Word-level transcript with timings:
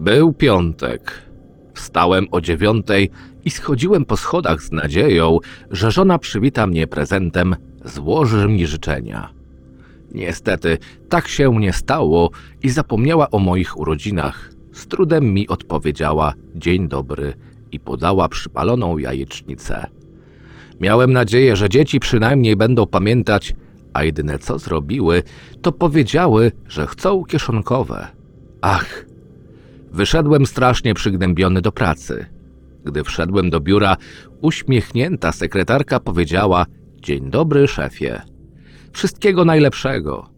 Był 0.00 0.32
piątek. 0.32 1.22
Wstałem 1.74 2.26
o 2.30 2.40
dziewiątej 2.40 3.10
i 3.44 3.50
schodziłem 3.50 4.04
po 4.04 4.16
schodach 4.16 4.62
z 4.62 4.72
nadzieją, 4.72 5.38
że 5.70 5.90
żona 5.90 6.18
przywita 6.18 6.66
mnie 6.66 6.86
prezentem, 6.86 7.56
złoży 7.84 8.48
mi 8.48 8.66
życzenia. 8.66 9.32
Niestety, 10.12 10.78
tak 11.08 11.28
się 11.28 11.60
nie 11.60 11.72
stało 11.72 12.30
i 12.62 12.70
zapomniała 12.70 13.30
o 13.30 13.38
moich 13.38 13.78
urodzinach. 13.78 14.50
Z 14.72 14.86
trudem 14.86 15.34
mi 15.34 15.48
odpowiedziała 15.48 16.34
dzień 16.54 16.88
dobry 16.88 17.34
i 17.72 17.80
podała 17.80 18.28
przypaloną 18.28 18.98
jajecznicę. 18.98 19.86
Miałem 20.80 21.12
nadzieję, 21.12 21.56
że 21.56 21.68
dzieci 21.68 22.00
przynajmniej 22.00 22.56
będą 22.56 22.86
pamiętać, 22.86 23.54
a 23.92 24.04
jedyne 24.04 24.38
co 24.38 24.58
zrobiły, 24.58 25.22
to 25.62 25.72
powiedziały, 25.72 26.52
że 26.68 26.86
chcą 26.86 27.24
kieszonkowe. 27.24 28.06
Ach, 28.60 29.09
wyszedłem 29.92 30.46
strasznie 30.46 30.94
przygnębiony 30.94 31.60
do 31.60 31.72
pracy. 31.72 32.26
Gdy 32.84 33.04
wszedłem 33.04 33.50
do 33.50 33.60
biura, 33.60 33.96
uśmiechnięta 34.40 35.32
sekretarka 35.32 36.00
powiedziała: 36.00 36.66
Dzień 36.96 37.30
dobry, 37.30 37.68
szefie. 37.68 38.22
Wszystkiego 38.92 39.44
najlepszego. 39.44 40.30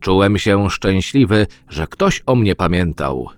Czułem 0.00 0.38
się 0.38 0.70
szczęśliwy, 0.70 1.46
że 1.68 1.86
ktoś 1.86 2.22
o 2.26 2.34
mnie 2.34 2.54
pamiętał. 2.56 3.28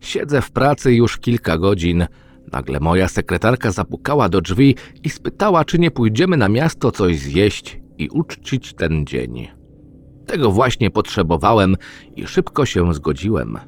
Siedzę 0.00 0.42
w 0.42 0.50
pracy 0.50 0.94
już 0.94 1.18
kilka 1.18 1.58
godzin. 1.58 2.06
Nagle 2.52 2.80
moja 2.80 3.08
sekretarka 3.08 3.70
zapukała 3.70 4.28
do 4.28 4.40
drzwi 4.40 4.76
i 5.04 5.10
spytała, 5.10 5.64
czy 5.64 5.78
nie 5.78 5.90
pójdziemy 5.90 6.36
na 6.36 6.48
miasto 6.48 6.90
coś 6.90 7.18
zjeść 7.18 7.80
i 7.98 8.08
uczcić 8.08 8.74
ten 8.74 9.06
dzień. 9.06 9.48
Tego 10.26 10.50
właśnie 10.50 10.90
potrzebowałem 10.90 11.76
i 12.16 12.26
szybko 12.26 12.66
się 12.66 12.94
zgodziłem. 12.94 13.58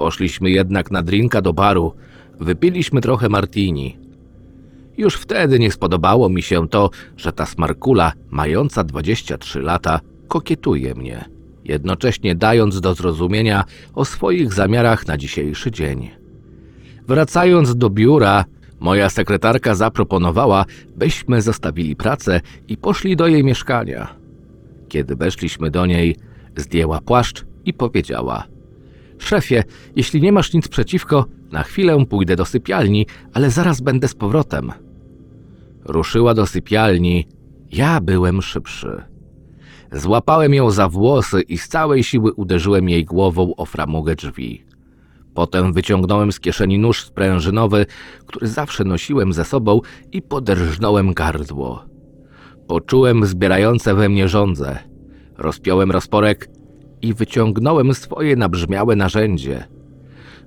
Poszliśmy 0.00 0.50
jednak 0.50 0.90
na 0.90 1.02
drinka 1.02 1.42
do 1.42 1.52
baru, 1.52 1.92
wypiliśmy 2.40 3.00
trochę 3.00 3.28
martini. 3.28 3.98
Już 4.96 5.14
wtedy 5.14 5.58
nie 5.58 5.70
spodobało 5.72 6.28
mi 6.28 6.42
się 6.42 6.68
to, 6.68 6.90
że 7.16 7.32
ta 7.32 7.46
smarkula, 7.46 8.12
mająca 8.30 8.84
23 8.84 9.60
lata, 9.60 10.00
kokietuje 10.28 10.94
mnie, 10.94 11.24
jednocześnie 11.64 12.34
dając 12.34 12.80
do 12.80 12.94
zrozumienia 12.94 13.64
o 13.94 14.04
swoich 14.04 14.52
zamiarach 14.52 15.06
na 15.06 15.16
dzisiejszy 15.16 15.70
dzień. 15.70 16.10
Wracając 17.08 17.76
do 17.76 17.90
biura, 17.90 18.44
moja 18.78 19.10
sekretarka 19.10 19.74
zaproponowała, 19.74 20.64
byśmy 20.96 21.42
zostawili 21.42 21.96
pracę 21.96 22.40
i 22.68 22.76
poszli 22.76 23.16
do 23.16 23.26
jej 23.26 23.44
mieszkania. 23.44 24.16
Kiedy 24.88 25.16
weszliśmy 25.16 25.70
do 25.70 25.86
niej, 25.86 26.16
zdjęła 26.56 27.00
płaszcz 27.00 27.44
i 27.64 27.72
powiedziała: 27.72 28.59
Szefie, 29.20 29.64
jeśli 29.96 30.20
nie 30.20 30.32
masz 30.32 30.52
nic 30.52 30.68
przeciwko, 30.68 31.26
na 31.52 31.62
chwilę 31.62 32.06
pójdę 32.06 32.36
do 32.36 32.44
sypialni, 32.44 33.06
ale 33.32 33.50
zaraz 33.50 33.80
będę 33.80 34.08
z 34.08 34.14
powrotem. 34.14 34.72
Ruszyła 35.84 36.34
do 36.34 36.46
sypialni. 36.46 37.28
Ja 37.72 38.00
byłem 38.00 38.42
szybszy. 38.42 39.02
Złapałem 39.92 40.54
ją 40.54 40.70
za 40.70 40.88
włosy 40.88 41.40
i 41.40 41.58
z 41.58 41.68
całej 41.68 42.04
siły 42.04 42.32
uderzyłem 42.32 42.88
jej 42.88 43.04
głową 43.04 43.54
o 43.56 43.66
framugę 43.66 44.14
drzwi. 44.14 44.64
Potem 45.34 45.72
wyciągnąłem 45.72 46.32
z 46.32 46.40
kieszeni 46.40 46.78
nóż 46.78 47.04
sprężynowy, 47.04 47.86
który 48.26 48.48
zawsze 48.48 48.84
nosiłem 48.84 49.32
ze 49.32 49.44
sobą 49.44 49.80
i 50.12 50.22
poderżnąłem 50.22 51.14
gardło. 51.14 51.84
Poczułem 52.66 53.26
zbierające 53.26 53.94
we 53.94 54.08
mnie 54.08 54.28
żądze. 54.28 54.78
Rozpiąłem 55.38 55.90
rozporek 55.90 56.48
i 57.02 57.14
wyciągnąłem 57.14 57.94
swoje 57.94 58.36
nabrzmiałe 58.36 58.96
narzędzie. 58.96 59.64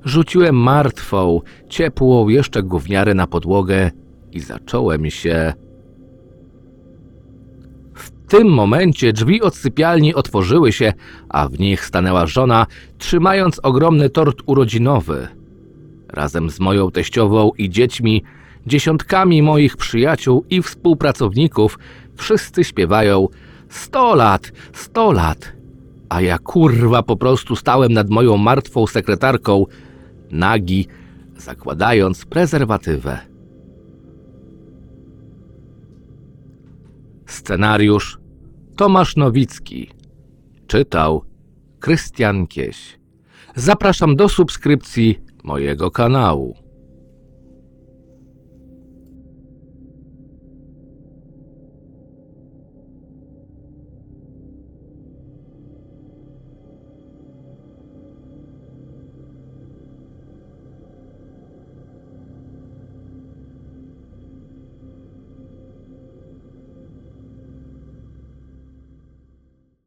Rzuciłem 0.05 0.55
martwą, 0.55 1.41
ciepłą 1.69 2.29
jeszcze 2.29 2.63
gówniarę 2.63 3.13
na 3.13 3.27
podłogę 3.27 3.91
i 4.31 4.39
zacząłem 4.39 5.09
się... 5.09 5.53
W 7.93 8.11
tym 8.27 8.47
momencie 8.47 9.13
drzwi 9.13 9.41
od 9.41 9.55
sypialni 9.55 10.15
otworzyły 10.15 10.71
się, 10.71 10.93
a 11.29 11.47
w 11.47 11.59
nich 11.59 11.85
stanęła 11.85 12.25
żona, 12.25 12.65
trzymając 12.97 13.59
ogromny 13.59 14.09
tort 14.09 14.41
urodzinowy. 14.45 15.27
Razem 16.09 16.49
z 16.49 16.59
moją 16.59 16.91
teściową 16.91 17.51
i 17.57 17.69
dziećmi, 17.69 18.23
dziesiątkami 18.67 19.41
moich 19.41 19.77
przyjaciół 19.77 20.45
i 20.49 20.61
współpracowników, 20.61 21.79
wszyscy 22.15 22.63
śpiewają 22.63 23.27
sto 23.69 24.15
lat, 24.15 24.51
sto 24.73 25.11
lat. 25.11 25.53
A 26.09 26.21
ja 26.21 26.37
kurwa 26.37 27.03
po 27.03 27.17
prostu 27.17 27.55
stałem 27.55 27.93
nad 27.93 28.09
moją 28.09 28.37
martwą 28.37 28.87
sekretarką, 28.87 29.65
nagi, 30.31 30.87
zakładając 31.37 32.25
prezerwatywę. 32.25 33.19
Scenariusz 37.25 38.19
Tomasz 38.75 39.15
Nowicki. 39.15 39.89
Czytał 40.67 41.25
Krystian 41.79 42.47
Kieś. 42.47 42.99
Zapraszam 43.55 44.15
do 44.15 44.29
subskrypcji 44.29 45.19
mojego 45.43 45.91
kanału. 45.91 46.55